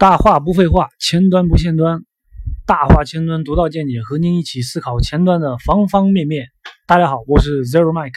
[0.00, 2.00] 大话不废话，前端不限端，
[2.66, 6.46] 大话前端独到见解，和您一起思考前端的方方面面。
[6.86, 8.14] 大家好，我是 Zero Mike。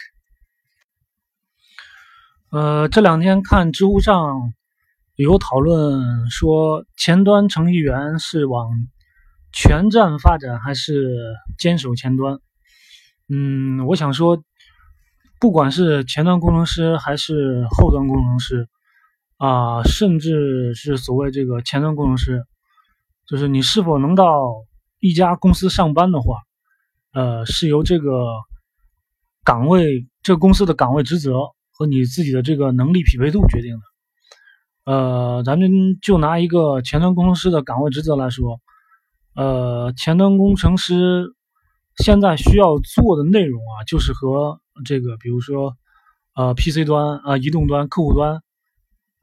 [2.51, 4.53] 呃，这两天看知乎上
[5.17, 8.69] 有讨论说，前端程序员是往
[9.51, 12.39] 全站发展还是坚守前端？
[13.27, 14.41] 嗯，我想说，
[15.37, 18.69] 不管是前端工程师还是后端工程师。
[19.43, 22.45] 啊，甚至是所谓这个前端工程师，
[23.27, 24.53] 就是你是否能到
[25.01, 26.37] 一家公司上班的话，
[27.11, 28.23] 呃，是由这个
[29.43, 31.33] 岗位、这个公司的岗位职责
[31.71, 33.81] 和你自己的这个能力匹配度决定的。
[34.93, 38.61] 呃，咱们就拿一个前端工程师的岗位职责来说，
[39.35, 41.33] 呃，前端工程师
[41.97, 45.75] 现在需要做的内容啊，就是和这个，比如说，
[46.33, 48.41] 呃，PC 端啊，移动端、客户端。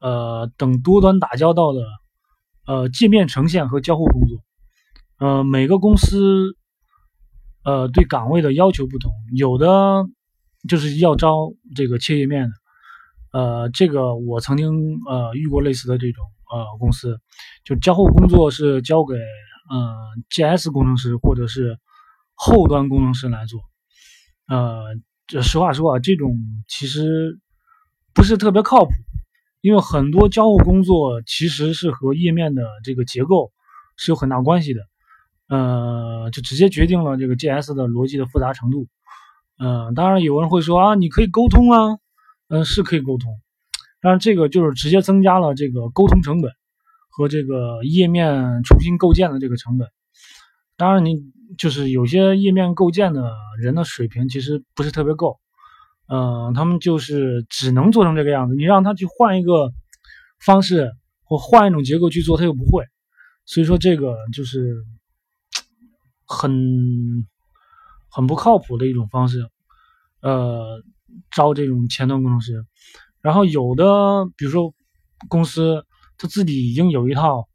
[0.00, 1.80] 呃，等多端打交道的，
[2.66, 4.38] 呃，界面呈现和交互工作，
[5.18, 6.56] 呃，每个公司，
[7.64, 10.06] 呃，对岗位的要求不同，有的
[10.68, 14.72] 就是要招这个切页面的，呃，这个我曾经
[15.06, 17.20] 呃遇过类似的这种呃公司，
[17.64, 19.94] 就交互工作是交给呃
[20.30, 21.78] GS 工程师或者是
[22.34, 23.60] 后端工程师来做，
[24.48, 26.34] 呃，这实话说啊，这种
[26.66, 27.38] 其实
[28.14, 28.90] 不是特别靠谱。
[29.60, 33.52] 因为很多交互工作其实是和页面的这个结构
[33.96, 34.80] 是有很大关系的，
[35.48, 38.86] 呃，就直接决定了这个 JS 的逻辑的复杂程度。
[39.58, 41.98] 嗯，当然有人会说啊，你可以沟通啊，
[42.48, 43.38] 嗯，是可以沟通，
[44.00, 46.52] 但是这个就是直接增加了这个沟通成本
[47.10, 49.88] 和这个页面重新构建的这个成本。
[50.76, 51.16] 当然，你
[51.58, 55.39] 就是有些页面构建的人的水平其实不是特别够。
[56.12, 58.56] 嗯，他们就是只能做成这个样子。
[58.56, 59.70] 你让他去换一个
[60.44, 60.90] 方式
[61.22, 62.84] 或换一种结构去做，他又不会。
[63.46, 64.82] 所以说这个就是
[66.26, 66.50] 很
[68.08, 69.48] 很不靠谱的一种方式。
[70.20, 70.82] 呃，
[71.30, 72.64] 招这种前端工程师，
[73.20, 74.74] 然后有的比如说
[75.28, 75.86] 公司
[76.18, 77.46] 他自己已经有一套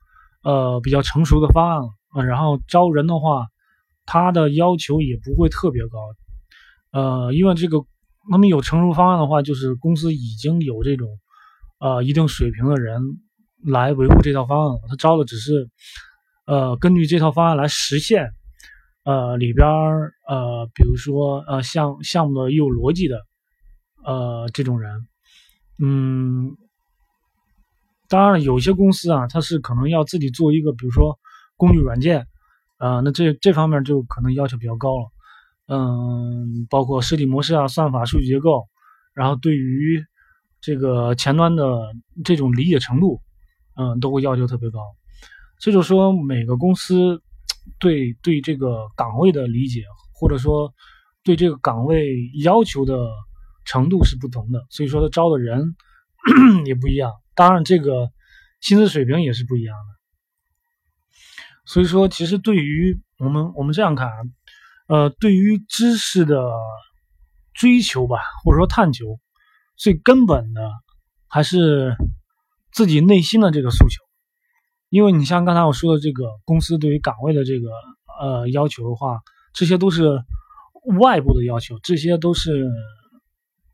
[0.44, 3.48] 呃比较成熟的方案了，然后招人的话，
[4.06, 6.00] 他的要求也不会特别高。
[6.92, 7.86] 呃，因为这个。
[8.30, 11.08] 那么有成熟方案的话，就是公司已经有这种，
[11.80, 13.02] 呃，一定水平的人
[13.64, 14.82] 来维护这套方案了。
[14.90, 15.70] 他招的只是，
[16.46, 18.32] 呃，根据这套方案来实现，
[19.04, 19.68] 呃，里边
[20.28, 23.20] 呃，比如说呃，项项目的业务逻辑的，
[24.04, 25.08] 呃，这种人，
[25.84, 26.56] 嗯，
[28.10, 31.20] 当然有些公司啊，它是可能要自己做一个，比如说
[31.58, 32.28] 工具软件，
[32.78, 35.12] 啊，那这这方面就可能要求比较高了。
[35.68, 38.68] 嗯，包括设计模式啊、算法、数据结构，
[39.16, 40.06] 然后对于
[40.62, 41.92] 这个前端的
[42.24, 43.20] 这种理解程度，
[43.76, 44.80] 嗯，都会要求特别高。
[45.60, 47.22] 这就说每个公司
[47.80, 49.82] 对对这个岗位的理解，
[50.14, 50.72] 或者说
[51.24, 53.10] 对这个岗位要求的
[53.64, 55.76] 程度是不同的，所以说他招的人
[56.66, 57.12] 也不一样。
[57.34, 58.12] 当然，这个
[58.62, 59.96] 薪资水平也是不一样的。
[61.66, 64.14] 所以说，其实对于我们我们这样看啊。
[64.88, 66.52] 呃，对于知识的
[67.54, 69.20] 追求吧，或者说探求，
[69.76, 70.72] 最根本的
[71.28, 71.96] 还是
[72.72, 74.04] 自己内心的这个诉求。
[74.90, 77.70] 因为你像刚才我说的这个公司对于岗位的这个
[78.20, 79.20] 呃要求的话，
[79.54, 80.22] 这些都是
[81.00, 82.70] 外部的要求，这些都是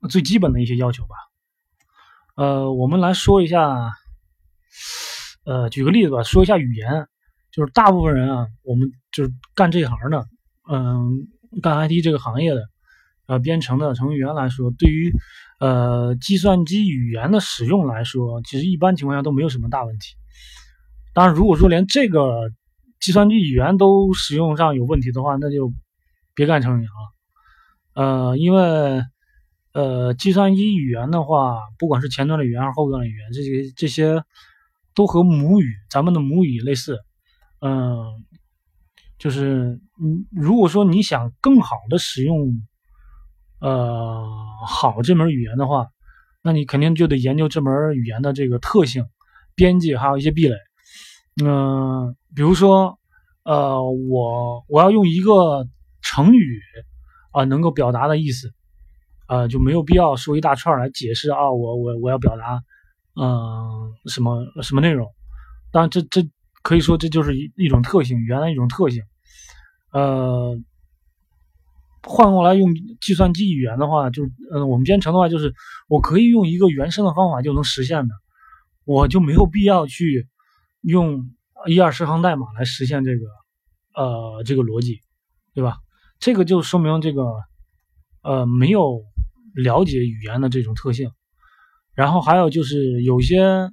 [0.09, 1.15] 最基本的一些要求吧。
[2.37, 3.91] 呃，我们来说一下，
[5.45, 7.07] 呃，举个例子吧，说一下语言，
[7.51, 10.25] 就是大部分人啊，我们就是干这行的。
[10.73, 11.27] 嗯，
[11.61, 12.61] 干 IT 这个行业的，
[13.25, 15.11] 呃，编程的程序员来说，对于
[15.59, 20.15] 呃计算机语言的使用来说，其实一般情况下都没有什么大问题。
[21.13, 22.51] 当然，如果说连这个
[23.01, 25.73] 计算机语言都使用上有问题的话，那就
[26.33, 27.11] 别干程序员了。
[27.93, 29.03] 呃，因为
[29.73, 34.23] 呃计算机语言的话，不管是前端的语言还是后端的语言，这些这些
[34.95, 36.97] 都和母语咱们的母语类似，
[37.59, 38.23] 嗯。
[39.21, 42.59] 就是你如果说你想更好的使用，
[43.59, 44.27] 呃，
[44.65, 45.85] 好这门语言的话，
[46.41, 49.05] 那你肯定就得研究这门语言的这个特性、
[49.53, 50.55] 边界，还有一些壁垒。
[51.45, 52.97] 嗯，比如说，
[53.43, 55.67] 呃，我我要用一个
[56.01, 56.59] 成语
[57.31, 58.51] 啊，能够表达的意思，
[59.27, 62.63] 呃，就没有必要说一大串来解释啊，我我我要表达，
[63.21, 65.07] 嗯，什么什么内容。
[65.71, 66.27] 当然，这这
[66.63, 69.03] 可以说这就是一一种特性，语言的一种特性。
[69.91, 70.57] 呃，
[72.03, 75.53] 换过来用计算机语言的话，就是嗯，我们编程的话，就是
[75.87, 78.15] 我可以用一个原生的方法就能实现的，
[78.85, 80.27] 我就没有必要去
[80.81, 81.29] 用
[81.67, 83.25] 一二十行代码来实现这个
[83.95, 84.99] 呃这个逻辑，
[85.53, 85.77] 对吧？
[86.19, 87.23] 这个就说明这个
[88.23, 89.01] 呃没有
[89.53, 91.11] 了解语言的这种特性。
[91.93, 93.69] 然后还有就是有些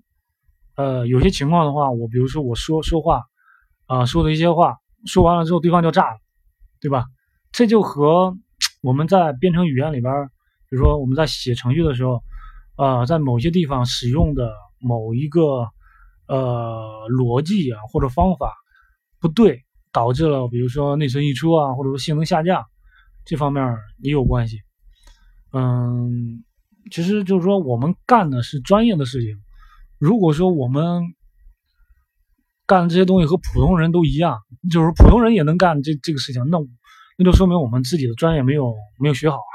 [0.75, 3.23] 呃有些情况的话，我比如说我说说话
[3.87, 6.18] 啊说的一些话说完了之后，对方就炸了，
[6.80, 7.04] 对吧？
[7.52, 8.36] 这就和
[8.82, 10.12] 我们在编程语言里边，
[10.68, 12.22] 比如说我们在写程序的时候，
[12.76, 15.68] 呃，在某些地方使用的某一个
[16.26, 18.54] 呃逻辑啊或者方法
[19.20, 22.64] 不对，导致了比如说内存溢出啊，或者说性能下降，
[23.24, 24.58] 这方面也有关系。
[25.52, 26.44] 嗯。
[26.90, 29.36] 其实就是说，我们干的是专业的事情。
[29.98, 31.02] 如果说我们
[32.69, 34.38] 干这些东西和普通人都一样，
[34.70, 36.59] 就是普通人也能干这这个事情，那
[37.17, 39.55] 那就说明我们自己的专业没有没有学好啊。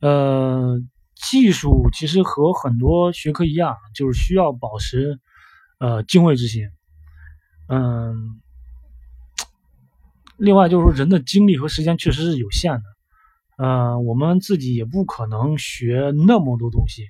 [0.00, 0.80] 呃，
[1.14, 5.20] 技术其实和很多学科一样，就是需要保持
[5.78, 6.64] 呃敬畏之心。
[7.68, 8.40] 嗯，
[10.36, 12.82] 另外就是说，人的精力和时间确实是有限的。
[13.56, 17.04] 嗯，我们自己也不可能学那么多东西。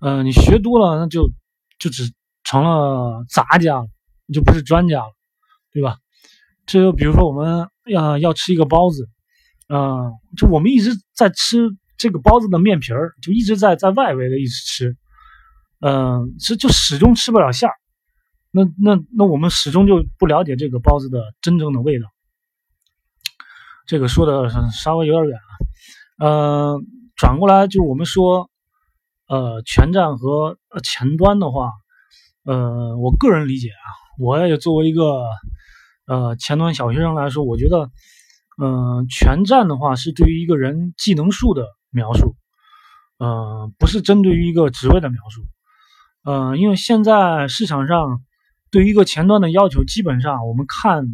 [0.00, 1.32] 嗯，你学多了，那就
[1.80, 2.12] 就只
[2.48, 3.86] 成了杂家了，
[4.32, 5.12] 就不是专家了，
[5.70, 5.98] 对吧？
[6.64, 9.06] 这就比如说我们要要吃一个包子，
[9.68, 11.68] 嗯，就我们一直在吃
[11.98, 14.96] 这个包子的面皮儿，就一直在在外围的一直吃，
[15.80, 17.74] 嗯，是就始终吃不了馅儿。
[18.50, 22.06] 那那那我们始终就不了解这个包子的真正的味道。
[23.86, 25.38] 这个说的稍微有点远
[26.16, 26.80] 啊，呃，
[27.14, 28.48] 转过来就是我们说，
[29.28, 31.72] 呃，全站和前端的话，
[32.48, 33.84] 呃，我个人理解啊，
[34.18, 35.22] 我也作为一个
[36.06, 37.90] 呃前端小学生来说，我觉得，
[38.56, 42.36] 嗯，全站的话是对于一个人技能数的描述，
[43.18, 45.42] 嗯，不是针对于一个职位的描述，
[46.24, 48.22] 嗯，因为现在市场上
[48.70, 51.04] 对于一个前端的要求，基本上我们看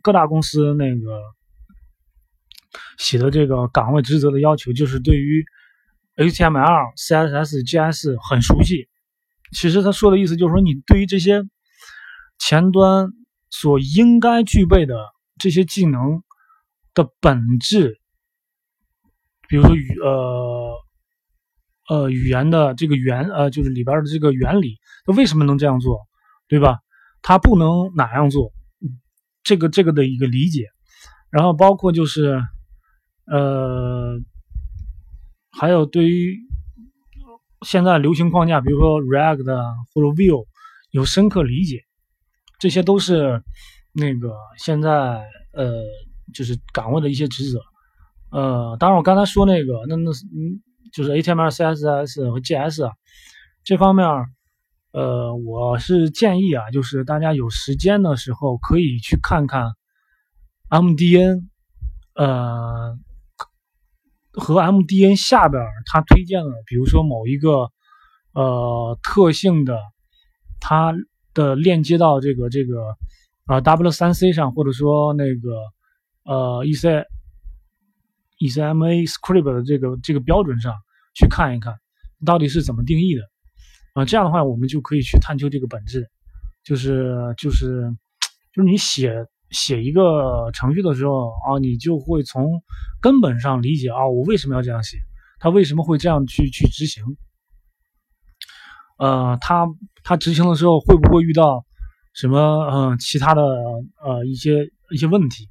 [0.00, 1.20] 各大公司那个。
[2.98, 5.44] 写的这个岗位职责的要求，就是对于
[6.16, 8.88] HTML、CSS、JS 很熟悉。
[9.52, 11.42] 其实他说的意思就是说，你对于这些
[12.38, 13.08] 前端
[13.50, 14.94] 所应该具备的
[15.38, 16.22] 这些技能
[16.94, 18.00] 的本质，
[19.48, 20.74] 比如说语呃
[21.88, 26.00] 呃语言的这个原呃就是里边的这个原理，它为什么能这样做，
[26.48, 26.78] 对吧？
[27.22, 28.52] 它不能哪样做？
[29.42, 30.68] 这个这个的一个理解，
[31.30, 32.40] 然后包括就是。
[33.26, 34.20] 呃，
[35.50, 36.38] 还有对于
[37.64, 39.44] 现在流行框架，比如说 React
[39.92, 40.44] 或者 Vue，
[40.90, 41.80] 有深刻理解，
[42.58, 43.42] 这些都是
[43.92, 45.82] 那个现在呃，
[46.32, 47.58] 就是岗位的一些职责。
[48.30, 50.62] 呃，当然我刚才说那个，那那嗯，
[50.92, 52.92] 就是 HTML、CSS 和 JS 啊，
[53.64, 54.06] 这方面，
[54.92, 59.72] 呃，我是建议啊，就是大家有时间的时候可以去看看
[60.70, 61.48] MDN，
[62.14, 62.98] 呃。
[64.36, 67.70] 和 MDN 下边他推荐了，比如说某一个
[68.32, 69.78] 呃特性的，
[70.60, 70.92] 它
[71.32, 72.96] 的链接到这个这个
[73.46, 75.50] 啊 W3C 上，或者说那个
[76.24, 77.04] 呃 EC
[78.38, 80.74] ECMA Script 的这个这个标准上
[81.14, 81.76] 去看一看，
[82.26, 83.22] 到底是怎么定义的
[83.94, 84.04] 啊？
[84.04, 86.10] 这样的话，我们就可以去探究这个本质，
[86.64, 87.88] 就是就是
[88.52, 89.26] 就是你写。
[89.50, 92.62] 写一个程序的时候啊，你就会从
[93.00, 94.98] 根本上理解啊，我为什么要这样写，
[95.38, 97.04] 他为什么会这样去去执行？
[98.98, 99.66] 呃，他
[100.02, 101.64] 他执行的时候会不会遇到
[102.14, 102.38] 什么
[102.70, 105.48] 嗯其他的呃一些一些问题？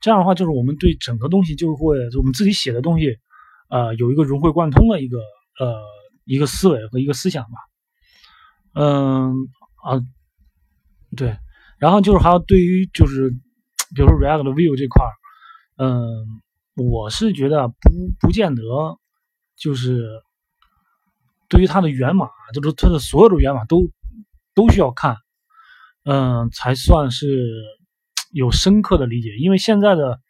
[0.00, 3.16] 这样的话，就是我们对整个东西就会我们自己写的东西，
[3.68, 5.18] 呃，有一个融会贯通的一个
[5.58, 5.82] 呃
[6.24, 7.58] 一个思维和一个思想吧。
[8.74, 9.48] 嗯
[9.82, 10.00] 啊，
[11.16, 11.36] 对。
[11.78, 13.30] 然后就是还有对于就是，
[13.94, 15.12] 比如说 React 的 View 这块儿，
[15.76, 16.26] 嗯，
[16.74, 17.74] 我是觉得不
[18.18, 18.62] 不见得，
[19.56, 20.08] 就是
[21.48, 23.88] 对于它的源码，就是它的所有的源码都
[24.54, 25.16] 都需要看，
[26.04, 27.48] 嗯，才算是
[28.32, 29.36] 有深刻的理解。
[29.36, 30.20] 因为现在的，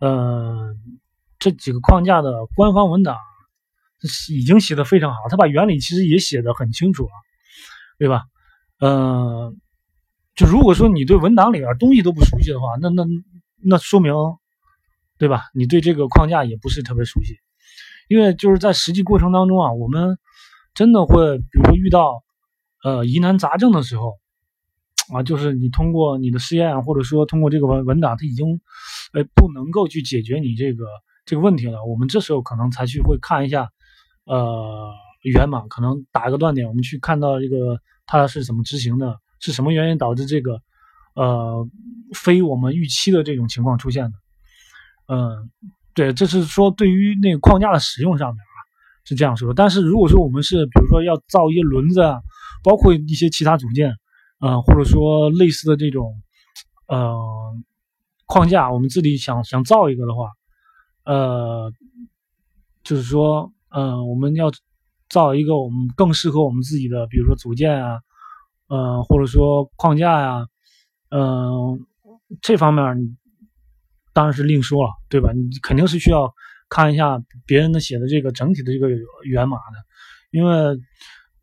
[0.00, 0.76] 嗯，
[1.38, 3.16] 这几个框架的官方文档
[4.30, 7.10] 已经写的非常好，他把原理其实也写的很清楚了，
[7.98, 8.24] 对吧？
[8.80, 9.60] 嗯。
[10.50, 13.04] 如果说你对文档里边东西都不熟悉的话，那那
[13.64, 14.12] 那说明，
[15.18, 15.44] 对吧？
[15.54, 17.36] 你对这个框架也不是特别熟悉，
[18.08, 20.18] 因为就是在实际过程当中啊，我们
[20.74, 22.22] 真的会，比如说遇到
[22.82, 24.18] 呃疑难杂症的时候，
[25.12, 28.60] 啊，就是你通过你的试验或者说通过这个文文档，它已经
[29.12, 30.86] 呃不能够去解决你这个
[31.24, 33.68] 这个问题了，我们这时候可能才去会看一下
[34.24, 39.21] 呃源码，可能打一个断点，我们去看到这个它是怎么执行的。
[39.42, 40.62] 是什么原因导致这个
[41.14, 41.68] 呃
[42.14, 44.12] 非我们预期的这种情况出现的？
[45.08, 45.50] 嗯，
[45.92, 48.56] 对，这是说对于那个框架的使用上面啊
[49.04, 49.52] 是这样说。
[49.52, 52.22] 但是如果说我们是比如说要造一些轮子啊，
[52.62, 53.94] 包括一些其他组件，
[54.40, 56.22] 嗯，或者说类似的这种
[56.86, 57.14] 呃
[58.26, 60.30] 框架，我们自己想想造一个的话，
[61.04, 61.72] 呃，
[62.84, 64.50] 就是说，嗯，我们要
[65.10, 68.00] 造一个我们更适合我们自己的，比如说组件啊，
[68.72, 70.46] 嗯，或者说框架呀，
[71.10, 71.78] 嗯，
[72.40, 72.84] 这方面
[74.14, 75.30] 当然是另说了，对吧？
[75.32, 76.32] 你肯定是需要
[76.70, 78.88] 看一下别人的写的这个整体的这个
[79.24, 79.76] 源码的，
[80.30, 80.78] 因为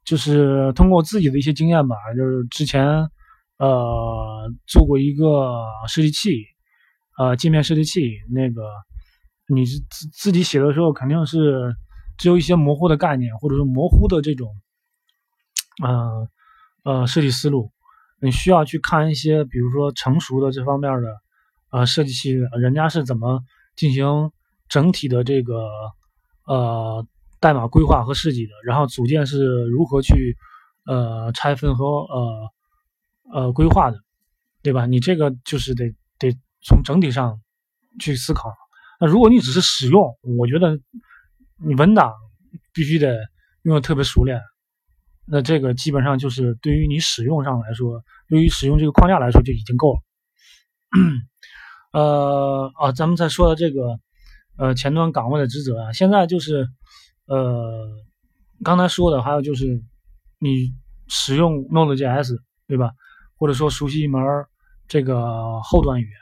[0.04, 2.84] 就是通过自己的一些经验吧，就是之前
[3.60, 6.44] 呃做过一个设计器，
[7.20, 8.64] 呃界面设计器，那个
[9.48, 11.76] 你自自己写的时候肯定是
[12.18, 14.50] 只有一些模糊的概念，或者说模糊的这种，
[15.86, 16.28] 嗯
[16.90, 17.72] 呃设计思路，
[18.22, 21.10] 你需要去看一些比如说成熟的这方面的。
[21.72, 23.44] 呃，设计器人家是怎么
[23.76, 24.32] 进行
[24.68, 25.70] 整体的这个
[26.46, 27.06] 呃
[27.40, 28.54] 代码规划和设计的？
[28.66, 30.36] 然后组件是如何去
[30.88, 32.52] 呃拆分和呃
[33.32, 34.00] 呃规划的，
[34.64, 34.88] 对吧？
[34.88, 37.40] 你这个就是得得从整体上
[38.00, 38.52] 去思考。
[39.00, 40.76] 那如果你只是使用，我觉得
[41.64, 42.12] 你文档
[42.74, 43.16] 必须得
[43.62, 44.42] 用的特别熟练。
[45.32, 50.00] 那这个基本上就是对于你使用上来说，对于使用这个框架来说就已经够了。
[51.94, 54.00] 呃啊，咱们再说的这个，
[54.58, 56.68] 呃，前端岗位的职责啊，现在就是，
[57.28, 57.88] 呃，
[58.64, 59.84] 刚才说的还有就是，
[60.40, 60.74] 你
[61.08, 62.92] 使用 Node.js 对吧？
[63.36, 64.22] 或者说熟悉一门
[64.88, 66.14] 这个后端语言，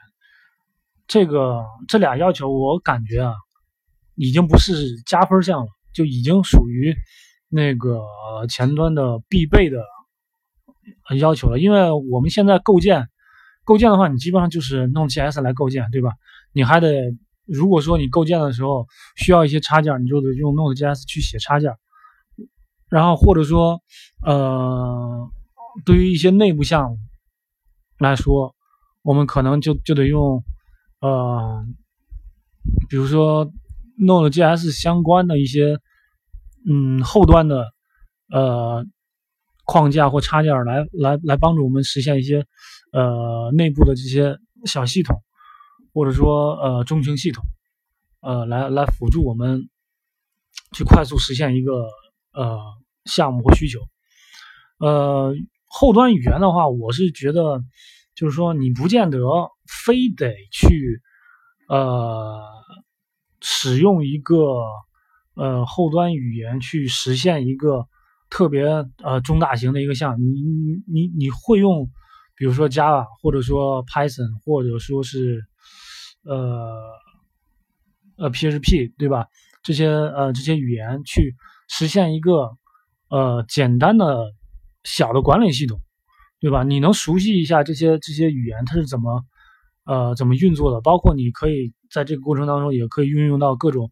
[1.07, 3.33] 这个这俩要求我感觉啊，
[4.15, 6.93] 已经不是加分项了，就已经属于
[7.50, 8.01] 那个
[8.50, 9.84] 前端的必备的
[11.20, 13.08] 要求了，因为我们现在构建。
[13.63, 16.13] 构建的话，你基本上就是弄 GS 来构建，对吧？
[16.54, 17.13] 你还得，
[17.46, 18.88] 如果说你构建的时候
[19.18, 21.74] 需要一些插件，你就得用 Node.js 去写插件。
[22.88, 23.82] 然后或者说，
[24.25, 25.30] 呃，
[25.84, 26.98] 对于一些内部项目
[28.00, 28.56] 来说，
[29.01, 30.42] 我们可能就就得用，
[31.01, 31.66] 呃，
[32.89, 33.51] 比如说
[34.00, 35.77] Node.js 相关的一些，
[36.69, 37.65] 嗯，后端的，
[38.29, 38.86] 呃，
[39.65, 42.45] 框架或插件来来来帮助我们实现一些。
[42.93, 45.21] 呃，内部的这些小系统，
[45.93, 47.43] 或者说呃中型系统，
[48.21, 49.69] 呃，来来辅助我们
[50.71, 51.89] 去快速实现一个
[52.31, 52.59] 呃
[53.03, 53.81] 项目或需求。
[54.79, 57.62] 呃，后端语言的话，我是觉得
[58.15, 59.19] 就是说你不见得
[59.86, 61.01] 非得去
[61.67, 62.41] 呃
[63.41, 64.33] 使用一个
[65.38, 67.88] 呃后端语言去实现一个
[68.29, 68.65] 特别
[69.03, 71.89] 呃中大型的一个项目，你你你你会用。
[72.39, 75.41] 比如说 Java，或者说 Python，或者说是
[76.24, 76.77] 呃
[78.15, 79.25] 呃 PHP，对吧？
[79.63, 81.36] 这些呃这些语言去
[81.67, 82.51] 实现一个
[83.10, 84.24] 呃简单的
[84.84, 85.82] 小的管理系统，
[86.39, 86.62] 对吧？
[86.62, 89.25] 你能熟悉一下这些这些语言它是怎么
[89.86, 90.79] 呃怎么运作的？
[90.82, 93.89] 包括你可以在这个过程当中也可以运用到各种，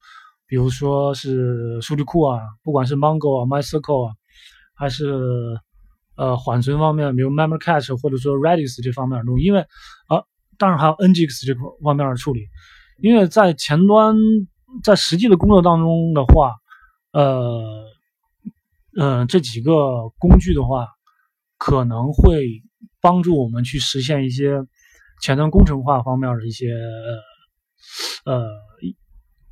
[0.47, 4.13] 比如说是数据库啊，不管是 Mongo 啊、MySQL 啊，
[4.75, 5.59] 还是。
[6.17, 9.59] 呃，缓存方面，比如 Memory Cache 或者说 Redis 这方面的东西，因为
[10.07, 10.23] 啊，
[10.57, 12.47] 当然还有 Nginx 这方面的处理，
[13.01, 14.15] 因为在前端
[14.81, 16.55] 在实际的工作当中的话，
[17.11, 17.83] 呃，
[18.97, 20.87] 嗯，这几个工具的话，
[21.57, 22.47] 可能会
[23.01, 24.61] 帮助我们去实现一些
[25.21, 26.67] 前端工程化方面的一些
[28.23, 28.47] 呃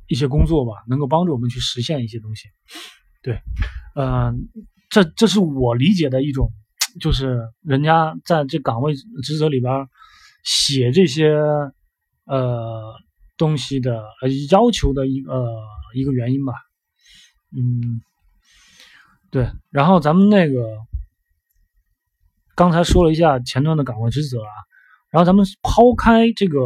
[0.08, 2.48] 一些工作吧，能够帮助我们去实现一些东西，
[3.22, 3.40] 对，
[3.96, 4.48] 嗯。
[4.90, 6.52] 这这是我理解的一种，
[7.00, 8.94] 就是人家在这岗位
[9.24, 9.88] 职责里边
[10.44, 11.34] 写这些
[12.26, 12.94] 呃
[13.36, 14.04] 东西的
[14.52, 15.50] 要求的一个
[15.94, 16.52] 一个原因吧。
[17.50, 18.02] 嗯，
[19.32, 19.50] 对。
[19.70, 20.78] 然后咱们那个
[22.54, 24.52] 刚才说了一下前端的岗位职责啊，
[25.10, 26.60] 然后咱们抛开这个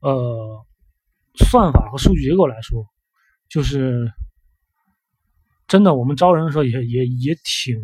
[0.00, 0.64] 呃
[1.44, 2.86] 算法和数据结构来说，
[3.48, 4.12] 就是。
[5.70, 7.76] 真的，我们招人的时候也也也挺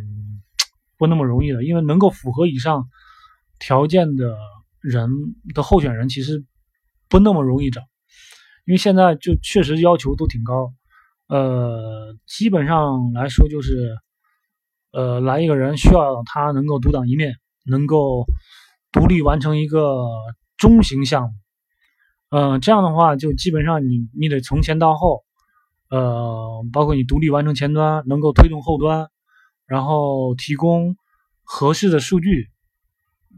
[0.98, 2.88] 不那么容易的，因为能够符合以上
[3.60, 4.36] 条件的
[4.80, 5.08] 人
[5.54, 6.44] 的候选人其实
[7.08, 7.80] 不那么容易找，
[8.64, 10.75] 因为现在就确实要求都挺高，
[11.28, 13.96] 呃，基本上来说就是，
[14.90, 18.26] 呃，来一个人需要他能够独当一面，能够
[18.90, 20.08] 独立完成一个
[20.56, 21.34] 中型项目，
[22.30, 25.25] 嗯，这样的话就基本上你你得从前到后。
[25.88, 29.09] 呃，包括你独立完成前端，能够推动后端，
[29.66, 30.97] 然后提供
[31.45, 32.50] 合适的数据，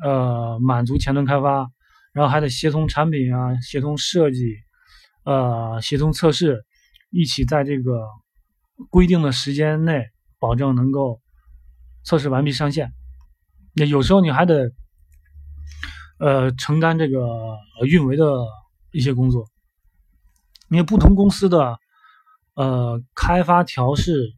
[0.03, 1.71] 呃满足前端开发，
[2.15, 4.57] 然后还得协同产品啊，协同设计，
[5.27, 6.65] 呃，协同测试，
[7.11, 8.07] 一起在这个
[8.89, 10.07] 规定的时间内
[10.39, 11.21] 保证能够
[12.05, 12.91] 测试完毕上线。
[13.75, 14.73] 那有时候你还得
[16.19, 17.21] 呃承担这个
[17.87, 18.25] 运维的
[18.93, 19.47] 一些工作，
[20.71, 21.79] 因为不同公司的
[22.55, 24.33] 呃开发调试，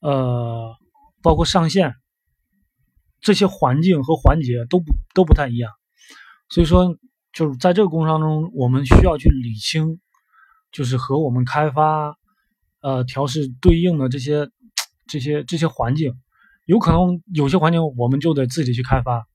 [0.00, 0.74] 呃
[1.22, 1.94] 包括上线。
[3.20, 5.72] 这些环境和环节都不都不太一样，
[6.48, 6.96] 所以说
[7.32, 9.98] 就是在这个过程当中，我们需要去理清，
[10.70, 12.16] 就是和我们开发
[12.80, 14.48] 呃调试对应的这些
[15.08, 16.14] 这些这些环境，
[16.64, 19.26] 有可能有些环境我们就得自己去开发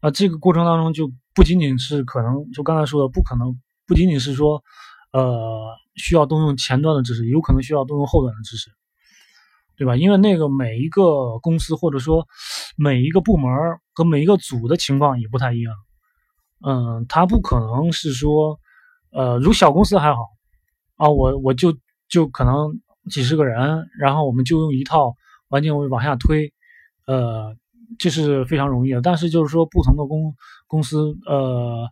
[0.00, 0.10] 啊。
[0.10, 3.60] 这个过程当中就不仅仅是可能，就刚才说的，不可能
[3.90, 4.62] 不仅仅是说
[5.10, 8.70] 呃需要动用前端的知识，有可能需要动用后端的知识。
[9.76, 9.96] 对吧？
[9.96, 12.28] 因为那个每一个公司或者说
[12.76, 13.50] 每一个部门
[13.94, 15.74] 和每一个组的情况也不太一样，
[16.62, 18.60] 嗯，他不可能是说，
[19.10, 20.18] 呃，如小公司还好
[20.96, 21.74] 啊，我我就
[22.10, 22.78] 就可能
[23.10, 25.14] 几十个人，然后我们就用一套
[25.48, 26.52] 环境往下推，
[27.06, 27.56] 呃，
[27.98, 29.00] 这是非常容易的。
[29.00, 30.34] 但是就是说不同的公
[30.66, 31.88] 公司，呃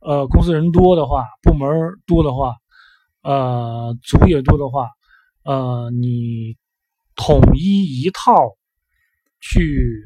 [0.00, 1.68] 呃，公司人多的话，部门
[2.06, 2.56] 多的话，
[3.22, 4.88] 呃，组也多的话，
[5.44, 6.56] 呃，你。
[7.20, 8.32] 统一一套
[9.40, 10.04] 去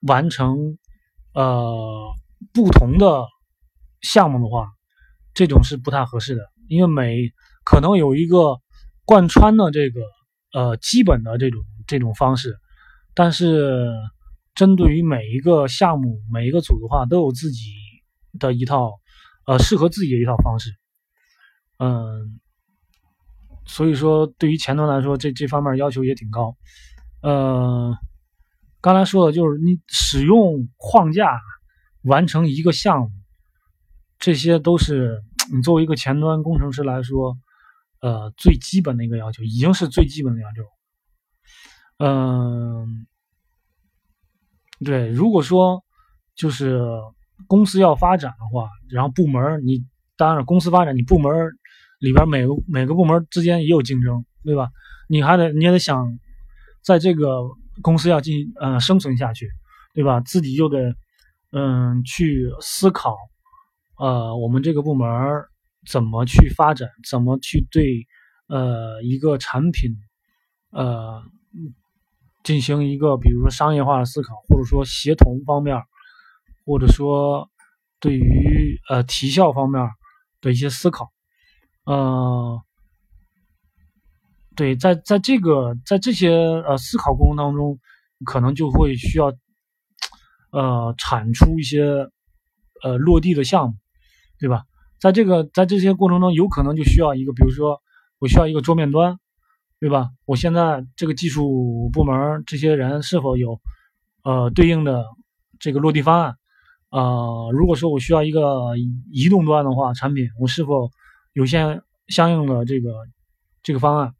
[0.00, 0.78] 完成
[1.34, 1.84] 呃
[2.54, 3.26] 不同的
[4.00, 4.68] 项目的话，
[5.34, 7.30] 这种是不太合适的，因为每
[7.66, 8.62] 可能有一个
[9.04, 10.00] 贯穿的这个
[10.54, 12.56] 呃基本的这种这种方式，
[13.12, 13.92] 但是
[14.54, 17.74] 针对于每一个项目每一个组的话，都有自己
[18.38, 18.90] 的一套
[19.46, 20.70] 呃适合自己的一套方式，
[21.78, 22.40] 嗯。
[23.66, 26.54] 所以说，对于前端来说，这这方面要求也挺高。
[27.22, 27.96] 呃，
[28.82, 31.40] 刚才说的就是你使用框架
[32.02, 33.10] 完成一个项目，
[34.18, 37.38] 这些都是你作为一个前端工程师来说，
[38.02, 40.62] 呃，最基本的一个要求，已经是最基本的要求。
[42.04, 43.06] 嗯，
[44.84, 45.82] 对，如果说
[46.34, 46.82] 就是
[47.46, 49.84] 公司要发展的话，然后部门你
[50.16, 51.32] 当然公司发展，你部门。
[52.00, 54.68] 里边每个每个部门之间也有竞争，对吧？
[55.08, 56.18] 你还得你也得想，
[56.82, 57.48] 在这个
[57.80, 59.48] 公司要进行呃生存下去，
[59.94, 60.20] 对吧？
[60.20, 60.94] 自己又得
[61.52, 63.16] 嗯去思考，
[63.96, 65.08] 呃，我们这个部门
[65.90, 68.06] 怎么去发展，怎么去对
[68.48, 69.92] 呃一个产品
[70.72, 71.22] 呃
[72.42, 75.80] 进行一个比如说商业化的思考，或者说协同方面，
[76.64, 77.50] 或者说
[78.00, 79.88] 对于呃提效方面
[80.40, 81.12] 的一些思考。
[81.84, 82.62] 呃，
[84.56, 87.78] 对，在在这个在这些呃思考过程当中，
[88.24, 89.32] 可能就会需要
[90.50, 92.08] 呃产出一些
[92.82, 93.74] 呃落地的项目，
[94.38, 94.64] 对吧？
[94.98, 97.82] 在这个在这些过程中，有可能就需要一个，比如说
[98.18, 99.18] 我需要一个桌面端，
[99.78, 100.08] 对吧？
[100.24, 103.60] 我现在这个技术部门这些人是否有
[104.22, 105.04] 呃对应的
[105.58, 106.36] 这个落地方案？
[106.94, 108.76] 呃，如果说我需要一个
[109.10, 110.88] 移动端的话，产品我是否？
[111.32, 112.90] 有些相应的这个
[113.60, 114.14] 这个方案，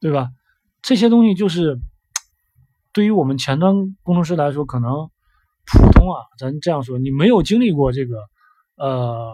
[0.00, 0.30] 对吧？
[0.82, 1.78] 这些东西就是
[2.92, 5.08] 对于我们前端工程师来说，可能
[5.64, 8.16] 普通啊，咱这样说，你没有经历过这个
[8.74, 9.32] 呃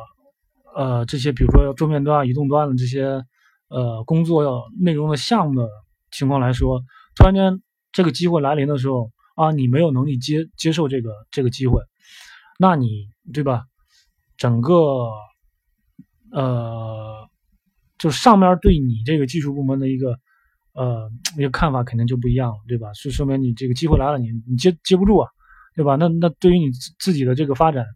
[0.75, 3.25] 呃这些，比如说桌面端、移动端的这些
[3.69, 5.67] 呃工作要内容的项目的
[6.11, 6.83] 情况来说，
[7.15, 11.81] 突然间这个机会来临的时候啊，你没有能力接接受这个这个机会，
[12.59, 13.65] 那你对吧？
[14.37, 15.11] 整个。
[16.33, 17.27] 呃，
[17.99, 20.19] 就上面对你这个技术部门的一个
[20.75, 22.93] 呃一个看法肯定就不一样了，对吧？
[22.93, 25.31] 是说明你这个机会来了，你你接接不住啊，
[25.77, 25.95] 对吧？
[25.97, 26.67] 那那对于你
[26.99, 27.87] 自己的这个发展，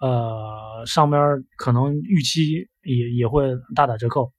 [0.00, 1.20] 呃，上面
[1.58, 4.32] 可能预期也也会大打折扣。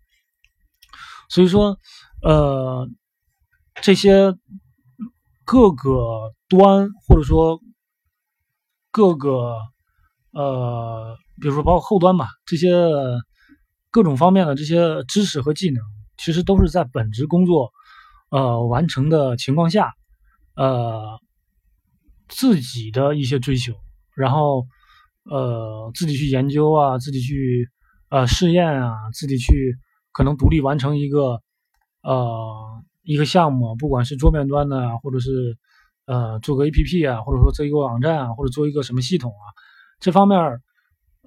[1.30, 1.78] 所以说，
[2.24, 2.90] 呃，
[3.84, 4.34] 这些
[5.44, 7.62] 各个端或者说
[8.98, 9.58] 各个
[10.32, 11.16] 呃。
[11.40, 12.68] 比如说，包括后端吧，这些
[13.92, 15.84] 各种方面的这些知识和技能，
[16.18, 17.72] 其实都是在本职工作
[18.32, 19.94] 呃完成的情况下，
[20.56, 21.20] 呃
[22.28, 23.76] 自己的一些追求，
[24.16, 24.66] 然后
[25.26, 27.70] 呃自己去研究啊，自己去
[28.10, 29.78] 呃试验啊，自己去
[30.12, 31.40] 可能独立完成一个
[32.02, 35.56] 呃一个项目，不管是桌面端的，或者是
[36.08, 39.46] 呃做个 APP 啊，或者说做一个网站啊，或者做一个什么系统啊，
[40.00, 40.60] 这方面。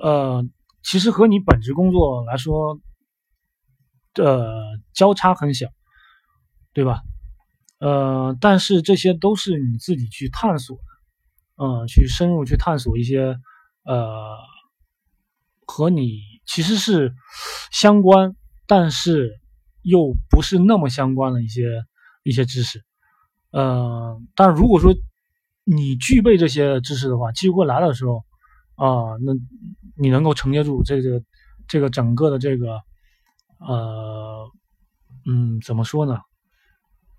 [0.02, 0.42] 呃，
[0.82, 2.80] 其实和你本职工作来说，
[4.14, 4.62] 呃，
[4.94, 5.68] 交叉很小，
[6.72, 7.02] 对吧？
[7.80, 10.82] 呃，但是这些都是你自己去探索的，
[11.62, 13.36] 嗯，去深入去探索一些
[13.84, 14.38] 呃
[15.66, 17.12] 和你其实是
[17.70, 18.34] 相关，
[18.66, 19.38] 但是
[19.82, 21.62] 又不是那么相关的一些
[22.22, 22.82] 一些知识。
[23.50, 24.94] 呃，但是如果说
[25.64, 28.24] 你具备这些知识的话，机会来的时候
[28.76, 29.32] 啊，那
[29.96, 31.22] 你能够承接住这个
[31.68, 32.80] 这个整个的这个
[33.58, 34.48] 呃
[35.26, 36.18] 嗯，怎么说呢？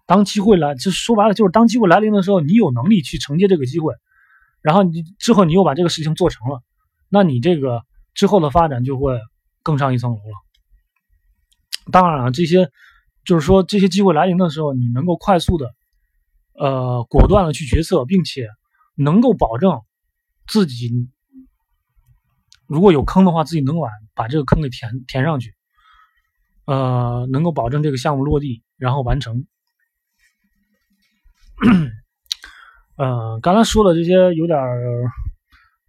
[0.07, 3.93] 当机会来，就说白了，就是当机会来临的时候，你有能力去承接这个机会，
[4.61, 6.61] 然后你之后你又把这个事情做成了，
[7.07, 9.17] 那你这个之后的发展就会
[9.63, 11.91] 更上一层楼了。
[11.91, 12.69] 当然了，这些
[13.23, 15.73] 就是说这些机会来临的时候，你能够快速的，
[16.61, 18.47] 呃，果断的去决策，并且
[18.93, 19.81] 能够保证
[20.45, 20.91] 自己
[22.67, 25.55] 如果有坑的话，自己能把把这个坑给填填上去，
[26.65, 29.47] 呃，能够保证这个项目落地，然后完成。
[32.95, 34.59] 嗯，刚才说的这些有点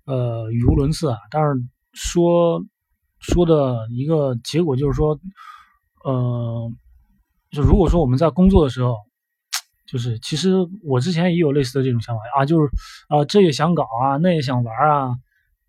[0.07, 1.51] 呃语无伦次啊，但是
[1.93, 2.65] 说
[3.21, 5.21] 说的一个结果就是说，
[6.09, 6.75] 嗯，
[7.51, 8.97] 就如果说我们在工作的时候，
[9.93, 12.71] 就是其实我之前也有类似的这种想法啊，就是
[13.09, 15.15] 啊这也想搞啊，那也想玩啊，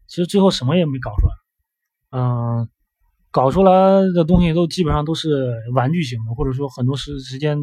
[0.08, 1.34] 其实最后什么也没搞出来，
[2.12, 2.70] 嗯，
[3.32, 3.72] 搞出来
[4.16, 7.58] 的东西都基本上都是玩具型的，或者说很多时时间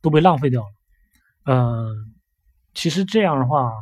[0.00, 0.68] 都被浪费掉了。
[1.46, 2.14] 嗯，
[2.72, 3.72] 其实这样的话，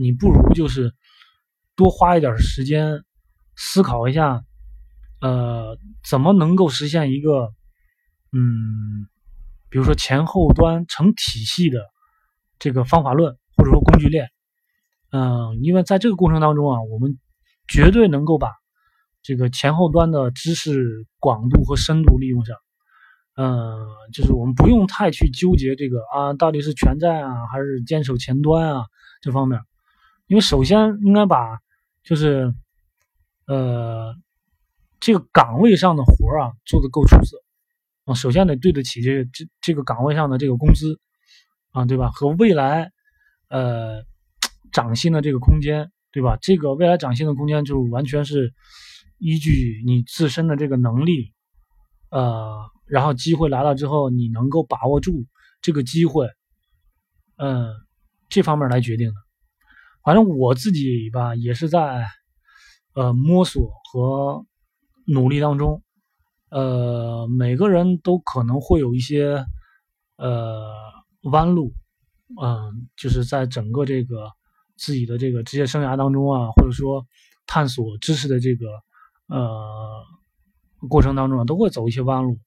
[0.00, 0.94] 你不如就是
[1.76, 3.02] 多花一点时间
[3.54, 4.42] 思考一下，
[5.20, 5.76] 呃，
[6.08, 7.52] 怎么能够实现一个，
[8.32, 9.08] 嗯，
[9.74, 11.80] 比如说前后端成体系的
[12.60, 14.30] 这个方法论或者说工具链，
[15.10, 17.18] 嗯，因为在这个过程当中啊，我们
[17.66, 18.52] 绝对能够把
[19.20, 22.56] 这个前后端的知识广度和深度利用上。
[23.34, 28.84] 嗯，就是我们不用太去纠结这个啊，到底是全站啊，还是坚守前端啊
[29.22, 29.58] 这方面，
[30.28, 31.58] 因为首先应该把
[32.04, 32.54] 就是
[33.48, 34.14] 呃
[35.00, 37.38] 这个岗位上的活啊做得够出色
[38.04, 40.98] 啊，首先得对得起这这这个岗位上的这个工资
[41.72, 42.10] 啊，对吧？
[42.10, 42.90] 和未来
[43.48, 44.02] 呃
[44.72, 46.36] 涨薪的这个空间，对吧？
[46.40, 48.52] 这个未来涨薪的空间就完全是
[49.18, 51.32] 依据你自身的这个能力，
[52.10, 52.70] 呃。
[52.86, 55.24] 然后机会来了之后，你能够把握住
[55.62, 56.28] 这个机会，
[57.38, 57.72] 嗯，
[58.28, 59.14] 这方面来决定的。
[60.02, 62.04] 反正我自己吧，也是在
[62.94, 64.44] 呃摸索和
[65.06, 65.82] 努力当中。
[66.54, 69.44] 呃，每个人都可能会有一些
[70.16, 70.72] 呃
[71.22, 71.74] 弯路，
[72.40, 74.30] 嗯，就是在整个这个
[74.76, 77.04] 自己的这个职业生涯当中啊，或者说
[77.44, 78.68] 探索知识的这个
[79.26, 80.04] 呃
[80.88, 82.38] 过程当中啊，都会走一些弯路。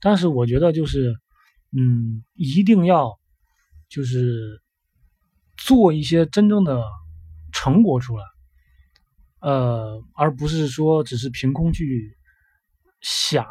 [0.00, 1.16] 但是我觉得就是，
[1.76, 3.18] 嗯，一定要
[3.88, 4.62] 就是
[5.56, 6.84] 做一些真正的
[7.50, 8.24] 成果出来，
[9.40, 12.15] 呃，而不是说只是凭空去
[13.00, 13.46] 想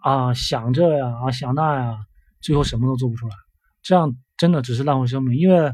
[0.00, 1.98] 啊想这呀啊想那呀，
[2.40, 3.34] 最后什么都做不出来，
[3.82, 5.38] 这样真的只是浪费生命。
[5.38, 5.72] 因为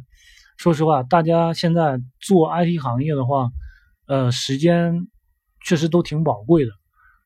[0.57, 3.51] 说实话，大家现在做 IT 行业的话，
[4.07, 5.07] 呃，时间
[5.65, 6.73] 确实都挺宝贵的，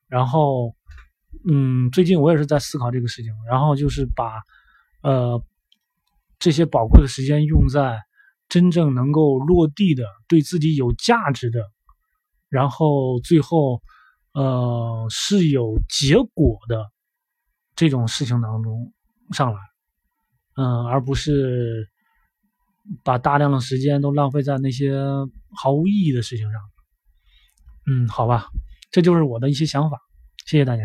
[0.07, 0.75] 然后。
[1.47, 4.41] 嗯，最近我也是在思考这个事情，然后就是把，
[5.03, 5.41] 呃，
[6.39, 7.99] 这些宝贵的时间用在
[8.49, 11.59] 真正能够落地的、对自己有价值的，
[12.49, 13.81] 然后最后，
[14.37, 16.91] 呃，是有结果的
[17.75, 18.93] 这种事情当中
[19.31, 19.59] 上来，
[20.57, 21.89] 嗯，而不是
[23.03, 24.93] 把大量的时间都浪费在那些
[25.55, 26.61] 毫无意义的事情上。
[27.87, 28.45] 嗯，好吧，
[28.91, 29.97] 这就是我的一些想法，
[30.45, 30.83] 谢谢大家。